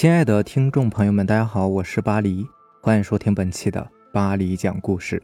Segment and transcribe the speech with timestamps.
[0.00, 2.46] 亲爱的听众朋友们，大家好，我是巴黎，
[2.80, 5.20] 欢迎收听本期的巴黎讲故事。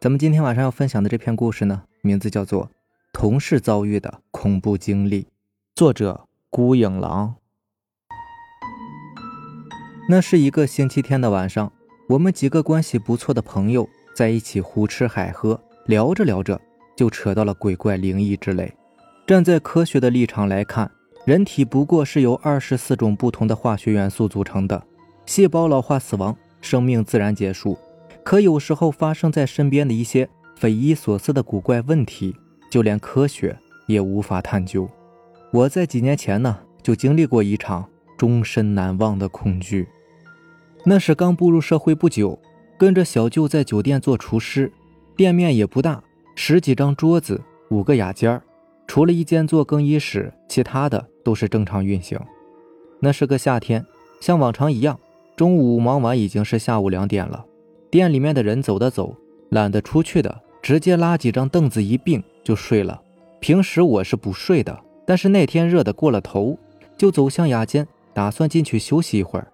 [0.00, 2.66] 咱们今天晚上要分享的这篇故事呢，名字叫做
[3.12, 5.24] 《同事遭遇的恐怖经历》，
[5.74, 7.34] 作者孤影狼。
[10.08, 11.72] 那是一个星期天的晚上，
[12.10, 16.60] 我们几个关系不错的朋友在一起胡吃海喝，聊着聊着
[16.96, 18.72] 就扯到了鬼怪、灵异之类。
[19.26, 20.88] 站在科学的立场来看。
[21.28, 24.82] 人体不过是由二十四种不同的化学元素组成的，
[25.26, 27.76] 细胞老化死亡，生命自然结束。
[28.24, 32.34] 可有时候发生在身边的一些匪夷所思的古怪问题，
[32.70, 33.54] 就连科学
[33.86, 34.88] 也无法探究。
[35.52, 39.86] 我在几年前呢，就经历过一场终身难忘的恐惧。
[40.82, 42.40] 那是刚步入社会不久，
[42.78, 44.72] 跟着小舅在酒店做厨师，
[45.14, 46.02] 店面也不大，
[46.34, 47.38] 十几张桌子，
[47.68, 48.42] 五个雅间儿。
[48.88, 52.18] 除了一间做更衣室，其他的都是正常运行。
[53.00, 53.84] 那是个夏天，
[54.18, 54.98] 像往常一样，
[55.36, 57.44] 中午忙完已经是下午两点了。
[57.90, 59.14] 店里面的人走的走，
[59.50, 63.00] 懒得出去的直接拉几张凳子一并就睡了。
[63.40, 66.58] 平时我是不睡的，但是那天热得过了头，
[66.96, 69.46] 就走向雅间，打算进去休息一会儿。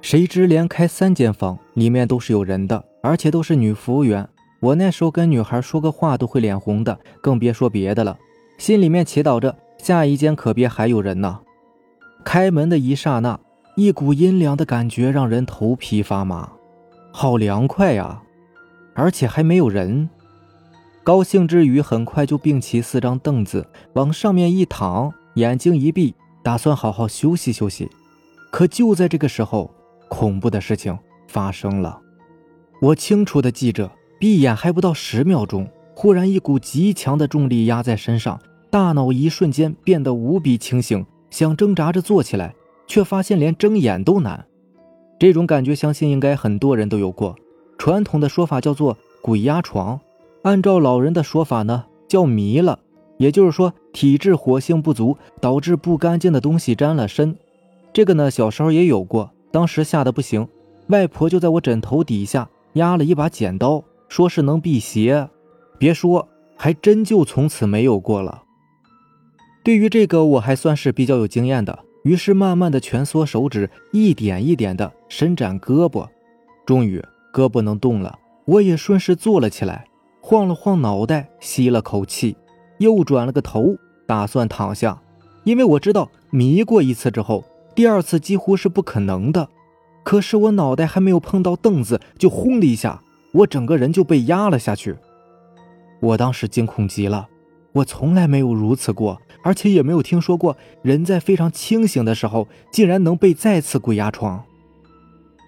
[0.00, 4.26] 谁知连开三间房，里面都是有人的，而且都是女服务员。
[4.60, 8.16] 我那时候跟女孩说个话都会脸红的，更别说别的了。
[8.58, 11.40] 心里面祈祷着，下一间可别还有人呢。
[12.24, 13.38] 开门的一刹那，
[13.76, 16.50] 一股阴凉的感觉让人头皮发麻，
[17.12, 18.22] 好凉快呀！
[18.94, 20.08] 而且还没有人。
[21.02, 27.90] 高兴之余，很快就并齐四张凳子，往上面一躺，眼睛一闭，打算好好休息休息。
[28.50, 29.70] 可就在这个时候，
[30.08, 30.96] 恐怖的事情
[31.28, 32.00] 发生了。
[32.80, 35.68] 我清楚的记着，闭眼还不到十秒钟。
[35.94, 42.54] 忽然，一股极强的重力压在身上，大脑一瞬间变得无比清醒，想挣扎着坐起来，
[42.86, 44.44] 却发现连睁眼都难。
[45.18, 47.36] 这种感觉，相信应该很多人都有过。
[47.78, 50.00] 传统的说法叫做“鬼压床”，
[50.42, 52.78] 按照老人的说法呢，叫迷了。
[53.16, 57.36] 也就是说，体质火性不足，导致不干净的东西沾了身。
[57.92, 60.46] 这个呢，小时候也有过，当时吓得不行，
[60.88, 65.28] 外婆就在我枕头底下压了一把剪刀，说是能辟邪。
[65.78, 68.42] 别说，还真就从此没有过了。
[69.62, 76.06] 对于这个，我还算是比较有经验的，于是慢慢的蜷缩手指，一点一点的伸展胳膊，
[76.66, 77.02] 终于
[77.32, 79.86] 胳膊能动了，我也顺势坐了起来，
[80.20, 82.36] 晃了晃脑袋，吸了口气，
[82.78, 85.00] 又转了个头，打算躺下，
[85.44, 89.48] 因为我知道迷过一次之后，第二次几乎是不可能的。
[90.02, 93.02] 可是我脑袋还没有碰到凳子，就轰的一下，
[93.32, 94.94] 我整个人就被压了下去。
[96.00, 97.28] 我当时惊恐极了，
[97.72, 104.44] 我从来没有如此过，而且也没有听说过人在非常清醒的时候竟然能被再次鬼压床。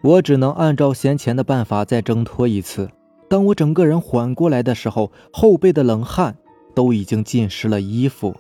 [0.03, 2.89] 我只能按照先前的办法再挣脱一次。
[3.29, 6.37] 当我整个人缓过来的时候，后背的冷汗
[6.75, 8.35] 都已经浸湿了衣服。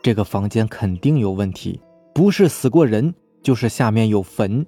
[0.00, 1.80] 这个房间肯定有问题，
[2.14, 4.64] 不是死过人，就是下面有坟。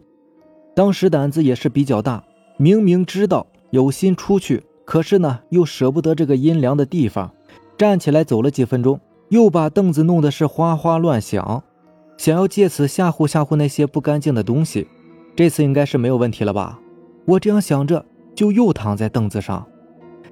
[0.75, 2.25] 当时胆子也是比较大，
[2.57, 4.63] 明明知道有心出去。
[4.84, 7.33] 可是呢，又舍不得这个阴凉的地方，
[7.77, 9.00] 站起来走了几分钟，
[9.31, 11.62] 又把凳子弄得是哗哗乱响，
[12.17, 14.87] 想要借此吓唬吓唬那些不干净的东西。
[15.34, 16.78] 这次应该是没有问题了吧？
[17.25, 19.67] 我这样想着，就又躺在凳子上。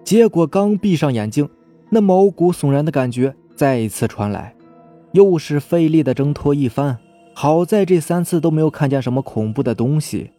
[0.04, 1.48] 结果刚闭上眼睛，
[1.90, 4.54] 那毛骨悚然的感觉再一次传来，
[5.12, 6.98] 又是费力的挣脱一番。
[7.34, 10.30] 好在这三次都没有看见什么恐怖的东西，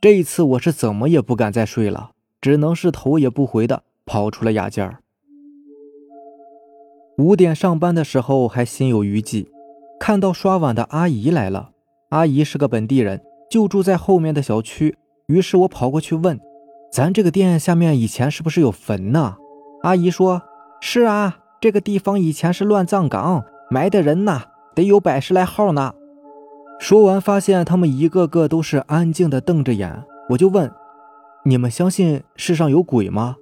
[0.00, 2.10] 这一次我是怎么也不敢再睡了。
[2.40, 4.98] 只能是头也不回的跑出了雅间儿。
[7.18, 9.50] 五点上班的时候还心有余悸，
[9.98, 11.70] 看到刷碗的阿姨来了。
[12.10, 14.96] 阿姨是个本地人，就住在后面的小区。
[15.26, 16.38] 于是我跑过去问
[16.92, 19.36] ：“咱这个店下面以前是不是有坟呢？”
[19.82, 20.42] 阿姨说
[20.80, 24.42] ：“是啊，这个地方以前是乱葬岗，埋的人呐
[24.74, 25.94] 得有百十来号呢。”
[26.78, 30.70] 说完，发现他们一个个都是安静的瞪着眼，我就问。
[31.48, 33.36] 你们相信世上有鬼吗？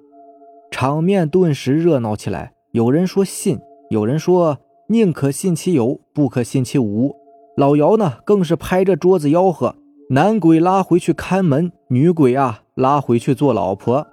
[0.69, 2.53] 场面顿时热闹起来。
[2.71, 3.59] 有人说信，
[3.89, 4.59] 有人说
[4.89, 7.15] 宁可信其有，不可信其无。
[7.57, 9.75] 老姚呢，更是拍着桌子吆喝
[10.11, 14.05] ：“男鬼拉回去看门，女鬼啊拉回去做老婆。”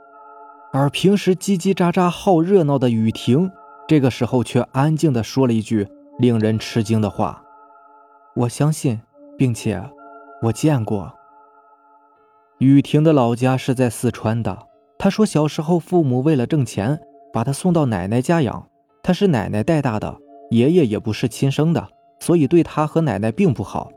[0.72, 3.50] 而平时叽叽喳喳好热闹的雨婷，
[3.86, 5.86] 这个时候却安静地说了一句
[6.18, 7.44] 令人吃惊的话
[8.36, 9.02] ：“我相信，
[9.36, 9.82] 并且
[10.44, 11.12] 我见过。”
[12.62, 14.56] 雨婷的老家是在四川的。
[14.96, 17.00] 她说，小时候父母为了挣钱，
[17.32, 18.68] 把她送到奶奶家养。
[19.02, 20.16] 她是奶奶带大的，
[20.50, 21.88] 爷爷也不是亲生的，
[22.20, 23.90] 所以对她和奶奶并不好。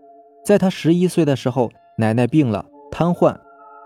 [0.43, 1.69] 在她十一岁的时候，
[1.99, 3.37] 奶奶病了，瘫痪，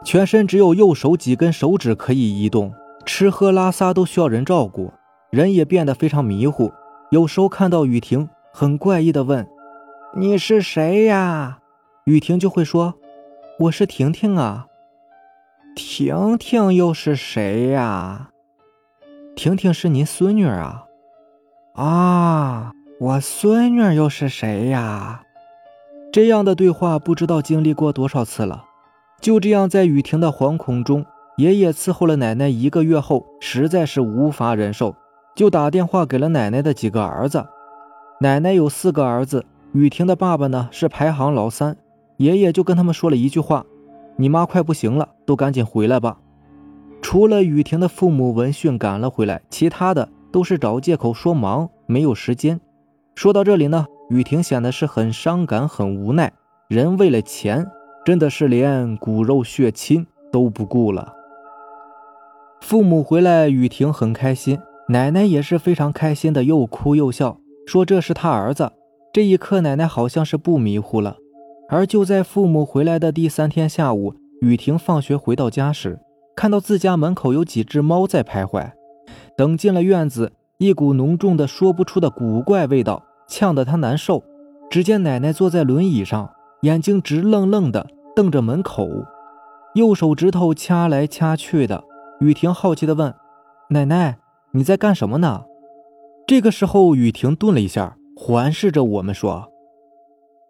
[0.05, 2.73] 全身只有右手几根手指可以移动，
[3.05, 4.93] 吃喝拉撒都需要人照顾，
[5.29, 6.71] 人也变得非常迷糊。
[7.11, 9.45] 有时候看到雨婷，很怪异的问
[10.15, 11.59] ：“你是谁呀？”
[12.07, 12.93] 雨婷就会说
[13.59, 14.67] ：“我是婷婷啊。”
[15.81, 18.31] 婷婷又是谁呀？
[19.33, 20.83] 婷婷是您孙女啊。
[21.73, 25.23] 啊，我孙女又是谁呀？
[26.11, 28.65] 这样的对话不知道经历过多少次了。
[29.21, 31.05] 就这样，在雨婷的惶恐中，
[31.37, 34.93] 爷爷伺候了奶奶一个月后，实在是无法忍受，
[35.33, 37.45] 就打电话给了奶奶的几个儿子。
[38.19, 41.77] 奶奶有四个儿子，雨婷的爸爸呢是排行老三。
[42.17, 43.65] 爷爷就跟他们说了一句话
[44.19, 46.19] ：“你妈快不行了，都赶紧回来吧。”
[47.01, 52.59] 除了雨婷的父母闻讯赶了回来，其他的都是找借口说忙，没有时间。
[53.15, 56.33] 说到这里呢，雨婷显得是很伤感，很无奈。
[56.67, 57.65] 人为了钱，
[58.05, 61.13] 真的是连骨肉血亲都不顾了。
[62.59, 68.73] 父母回来，雨婷很开心，奶奶也是非常开心的，又哭又笑，说这是他儿子。
[69.13, 71.15] 这一刻，奶奶好像是不迷糊了。
[71.69, 75.99] 而就在父母回来的第三天下午，雨婷放学回到家时。
[76.35, 78.71] 看到自家门口有几只猫在徘徊，
[79.35, 84.23] 等进了院子，一股浓重的说不出的古怪味道呛得她难受。
[84.69, 86.31] 只见奶奶坐在轮椅上，
[86.61, 87.85] 眼睛直愣愣的
[88.15, 88.87] 瞪着门口，
[89.75, 91.83] 右手指头掐来掐去的。
[92.21, 93.13] 雨婷好奇地问
[93.71, 94.17] ：“奶奶，
[94.53, 95.43] 你在干什么呢？”
[96.25, 99.51] 这个时候，雨婷顿了一下，环视着我们说：“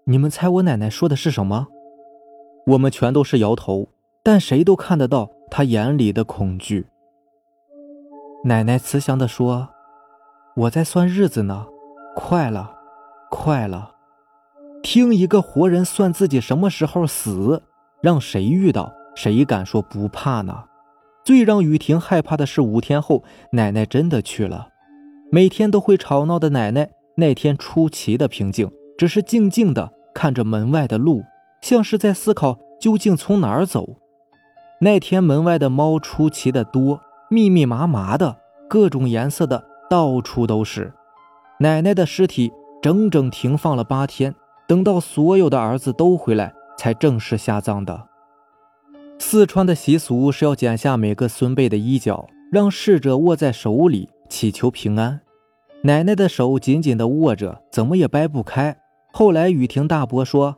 [0.09, 1.67] 你们猜我奶奶说的是什么？”
[2.65, 3.89] 我们全都是摇头，
[4.23, 5.29] 但谁都看得到。
[5.51, 6.87] 她眼里的恐惧。
[8.43, 9.69] 奶奶慈祥地说
[10.55, 11.67] ：“我在算日子呢，
[12.15, 12.71] 快了，
[13.29, 13.91] 快了。
[14.81, 17.61] 听一个活人算自己什么时候死，
[18.01, 20.63] 让谁遇到谁敢说不怕呢？”
[21.23, 24.69] 最让雨婷害怕的是五天后，奶奶真的去了。
[25.31, 31.23] 每天都会吵闹的奶奶，那天出奇的平静，只是静静地看着门外的路，
[31.61, 33.95] 像是在思考究竟从哪儿走。
[34.81, 36.99] 那天门外的猫出奇的多，
[37.29, 38.35] 密密麻麻的，
[38.67, 40.91] 各种颜色的，到处都是。
[41.61, 42.51] 奶奶的尸体
[42.81, 44.35] 整整停放了八天，
[44.67, 48.09] 等到所有的儿子都回来，才正式下葬的。
[49.19, 55.21] 四川的习俗是要剪下每个孙辈的衣角，让逝者握在手里，祈求平安。
[55.83, 58.75] 奶奶的手紧紧地握着，怎么也掰不开。
[59.11, 60.57] 后来雨婷大伯说：“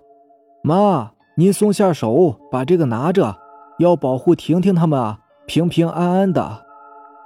[0.62, 3.38] 妈，您松下手，把这个拿着。”
[3.80, 6.68] 要保护婷婷他们啊，平平安安的。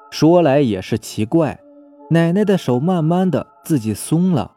[0.10, 1.60] 说来也是奇怪，
[2.12, 4.52] 奶奶的手慢慢的自己松了，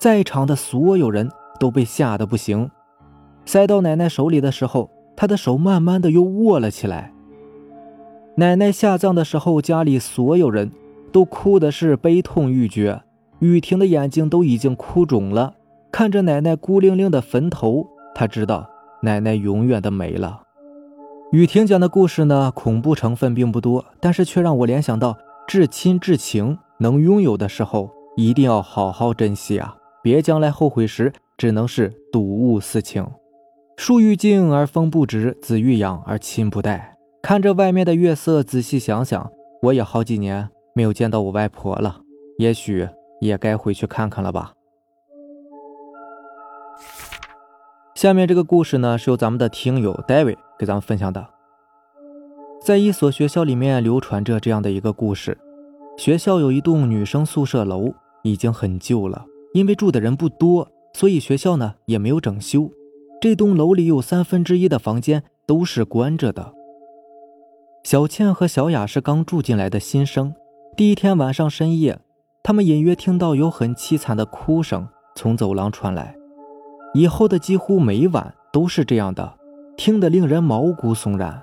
[0.00, 1.30] 在场的所有人
[1.60, 2.68] 都被吓得不行。
[3.44, 7.12] 塞到奶奶手里的时候，她的手慢慢的又握了起来。
[8.34, 10.72] 奶奶下葬的时候，家里所有人
[11.12, 13.02] 都哭的是悲痛欲绝，
[13.38, 15.54] 雨婷的眼睛都已经哭肿了，
[15.96, 17.86] 看着奶奶孤零零的坟头，
[18.16, 18.68] 他知道
[19.02, 20.42] 奶奶永远的没了。
[21.30, 29.76] 雨婷讲的故事呢，恐怖成分并不多，但是却让我联想到至亲至情，能拥有的时候一定要好好珍惜啊！
[30.02, 33.06] 别将来后悔时，只能是睹物思情。
[33.76, 36.96] 树欲静而风不止，子欲养而亲不待。
[37.22, 39.30] 看着外面的月色，仔细想想，
[39.62, 42.00] 我也好几年没有见到我外婆了，
[42.38, 42.88] 也许
[43.20, 44.54] 也该回去看看了吧。
[47.94, 50.36] 下面这个故事呢，是由咱们的听友 David。
[50.58, 51.26] 给咱们分享的，
[52.60, 55.38] 在一所学校里面流传着这样的一个故事：
[55.96, 62.70] 学校有一栋女生宿舍楼，已经很旧了，因为住的人不多，所以学校呢也没有整修。
[63.20, 66.52] 这栋楼里有三分之一的房间都是关着的。
[67.82, 70.34] 小倩和小雅是刚住进来的新生，
[70.76, 71.98] 第一天晚上深夜，
[72.42, 76.16] 他们隐约听到有很凄惨的哭声从走廊传来，
[76.94, 79.34] 以后的几乎每晚都是这样的。
[79.76, 81.42] 听得令人毛骨悚然，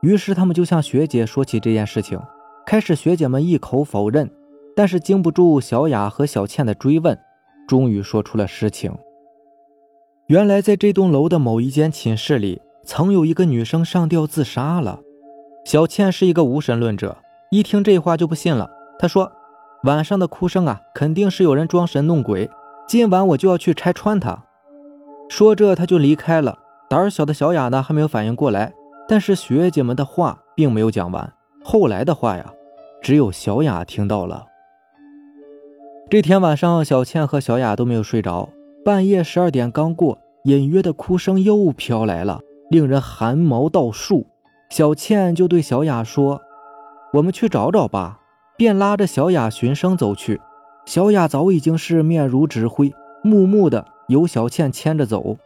[0.00, 2.18] 于是他们就向学姐说起这件事情。
[2.64, 4.30] 开始学姐们一口否认，
[4.76, 7.18] 但是经不住小雅和小倩的追问，
[7.66, 8.96] 终于说出了实情。
[10.28, 15.00] 原来在这栋楼的某一间寝室里，曾有一个女生上吊自杀了。
[15.64, 17.16] 小倩是一个无神论者，
[17.50, 18.70] 一听这话就不信了。
[19.00, 19.32] 她说
[19.82, 22.48] ：“晚上的哭声啊，肯定是有人装神弄鬼，
[22.86, 24.44] 今晚我就要去拆穿他。”
[25.28, 26.58] 说着，他就离开了。
[26.88, 28.72] 胆小的小雅呢，还没有反应过来，
[29.06, 31.32] 但是学姐们的话并没有讲完。
[31.62, 32.52] 后来的话呀，
[33.02, 34.46] 只有小雅听到了。
[36.10, 38.48] 这天晚上，小倩和小雅都没有睡着。
[38.84, 44.26] 半夜十二点刚过，隐约的哭声又飘来了，令人汗毛倒竖。
[44.70, 46.40] 小倩就对小雅说
[47.12, 48.20] ：“我们去找找吧。”
[48.56, 50.40] 便拉着小雅循声走去。
[50.86, 52.92] 小雅早已经是面如纸灰，
[53.22, 55.38] 木木的由小倩牵着走。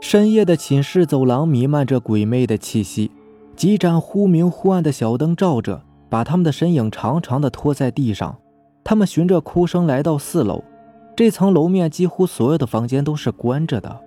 [0.00, 3.10] 深夜的寝室走廊弥漫着鬼魅的气息，
[3.56, 8.38] 几盏忽明忽暗的小灯照着，把他们的身影长长的拖在地上。
[8.84, 10.62] 他们循着哭声来到四楼，
[11.16, 14.00] 这层楼面几乎所有的房间都是关着的，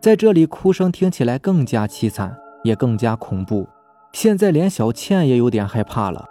[0.00, 3.66] 在这里哭声听起来更加凄惨，也更加恐怖。
[4.12, 6.26] 现在连小倩也有点害怕了。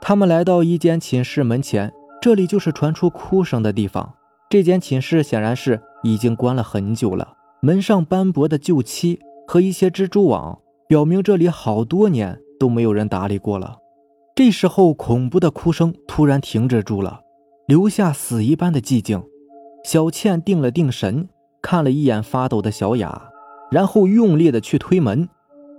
[0.00, 4.14] 他们来到一间寝室门前，这里就是传出哭声的地方。
[4.52, 7.36] 这间寝室显然是已经关了很久了。
[7.62, 13.78] 门上斑驳的旧漆和一些蜘蛛网，表明这里好多年都没有人打理过了。
[14.34, 17.22] 这时候，恐怖的哭声突然停止住了，
[17.66, 19.22] 留下死一般的寂静。
[19.86, 21.30] 小倩定了定神，
[21.62, 23.30] 看了一眼发抖的小雅，
[23.70, 25.30] 然后用力的去推门，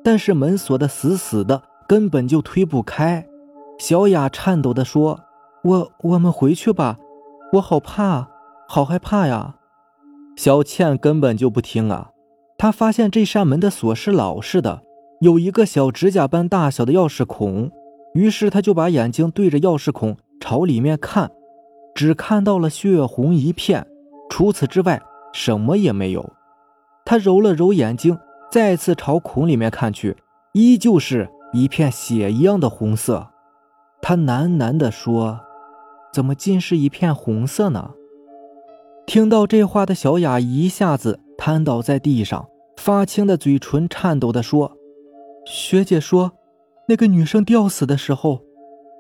[0.04, 3.28] 但是门锁的死死的，根本就推不开。
[3.78, 5.20] 小雅颤抖的说
[5.64, 6.98] ：“我我们回去吧，
[7.54, 8.30] 我好怕，
[8.74, 9.58] 好害怕呀。”
[10.36, 12.10] 小倩根本就不听啊！
[12.58, 14.82] 她发现这扇门的锁是老式的，
[15.22, 17.70] 有一个小指甲般大小的钥匙孔。
[18.16, 21.30] 于是她就把眼睛对着钥匙孔朝里面看，
[21.94, 23.86] 只看到了血红一片，
[24.32, 25.00] 除此之外
[25.34, 26.34] 什么也没有。
[27.06, 28.18] 她揉了揉眼睛，
[28.52, 30.18] 再次朝孔里面看去，
[30.54, 33.28] 依旧是一片血一样的红色。
[34.02, 35.42] 她喃喃地说
[36.12, 37.92] ：“怎么尽是一片红色呢？”
[39.06, 44.78] 听到这话的小雅一下子瘫倒在地上，发青的嘴唇颤抖地说
[45.46, 46.32] ：“学姐说，
[46.88, 48.42] 那个女生吊死的时候，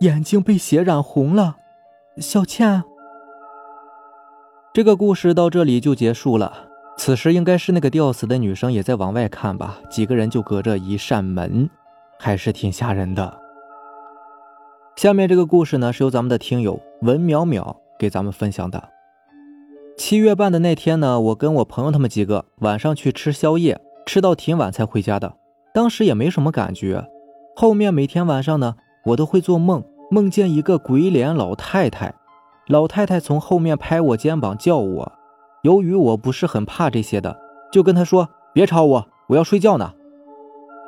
[0.01, 1.57] 眼睛被血染红了。”
[2.17, 2.83] 小倩，
[4.73, 6.67] 这个故事到这里就结束了。
[6.95, 9.79] 此时应该是那个吊死的女生也在往外看吧？
[9.89, 11.67] 几个人就隔着一扇门，
[12.19, 13.39] 还是挺吓人的。
[14.95, 18.89] 下面这个故事呢，是由咱们的听友文淼淼给咱们分享的。
[19.95, 25.33] 七月半的那天呢，我跟我朋友他们几个晚上去吃宵夜，吃到挺晚才回家的。
[25.73, 27.05] 当时也没什么感觉。
[27.55, 32.13] 后面每天晚上呢，我都会做梦，梦见一个鬼脸老太太。
[32.67, 35.11] 老太太从后面拍我肩膀叫我。
[35.61, 37.37] 由于我不是很怕这些的，
[37.71, 39.93] 就跟她说别吵我，我要睡觉呢。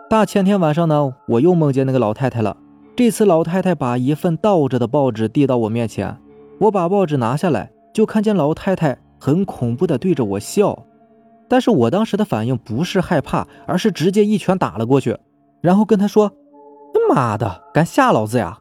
[0.09, 2.57] 大前天晚上呢，我又梦见那个老太太了。
[2.95, 6.17] 这次老太太把一份倒着的报纸递到我面前，
[6.61, 7.71] 我把报纸拿下来。
[7.95, 10.85] 就看见老太太很恐怖的对着我笑，
[11.47, 15.17] 但是我当时的反应不是害怕，而是直接一拳打了过去，
[15.61, 16.33] 然后跟她说
[17.09, 18.59] ：“妈的，敢吓老子呀！”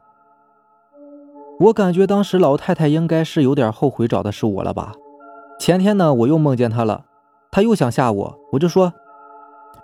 [1.59, 4.93] 我感觉当时老太太应该是有点后悔找的是我了吧。
[5.59, 7.05] 前天呢，我又梦见她了，
[7.51, 8.93] 她又想吓我，我就说：“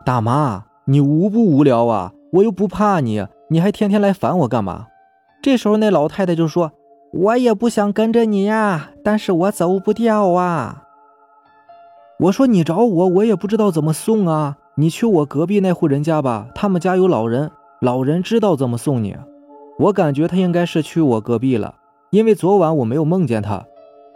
[0.07, 2.13] 大妈，你无不无聊啊？
[2.35, 4.87] 我又不怕你，你还天天来烦我干嘛？”
[5.43, 6.71] 这时候那老太太就说。
[7.13, 10.85] 我也不想跟着你呀，但是我走不掉啊。
[12.21, 14.59] 我说你找我，我也不知道怎么送啊。
[14.77, 17.51] 你去我隔壁那户人家吧，他们家有老人，
[17.81, 19.17] 老人知道怎么送你。
[19.79, 21.75] 我感觉他应该是去我隔壁了，
[22.11, 23.67] 因为昨晚我没有梦见他。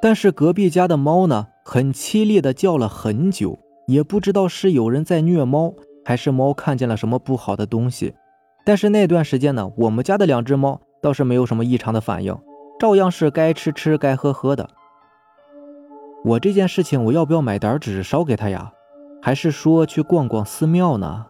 [0.01, 3.59] 但是隔壁家的猫呢，很凄厉的叫了很久，
[3.89, 5.75] 也不知道是有人在虐猫，
[6.05, 8.15] 还是猫看见了什么不好的东西。
[8.65, 12.37] 但是那段时间呢，我们家的两只猫倒是没有什么异常的反应。
[12.85, 14.69] 照样是该吃吃，该喝喝的。
[16.23, 18.75] 我这件事情，我要不要买点纸烧给他呀？
[19.23, 21.25] 还是说去逛逛寺庙呢？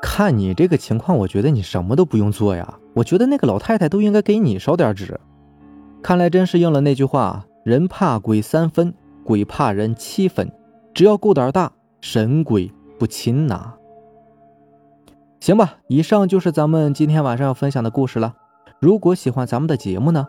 [0.00, 2.78] 看你这个情况，我觉得你什么都不用做呀。
[2.94, 5.20] 我觉得那个老太太都应该给你烧点纸。
[6.02, 10.50] 看来真是应了那句话：人怕鬼三分，鬼怕人七分。
[10.94, 13.74] 只要够胆大，神鬼不侵呐。
[15.40, 18.36] 行吧，以上就是咱们今天晚上要分享的故事了。
[18.80, 20.26] 如果喜欢咱们的节目呢，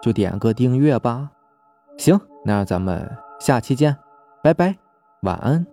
[0.00, 1.30] 就点个订阅吧。
[1.96, 3.96] 行，那咱们下期见，
[4.40, 4.76] 拜拜，
[5.22, 5.66] 晚安。